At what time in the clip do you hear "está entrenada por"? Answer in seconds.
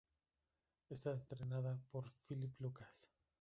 0.89-2.09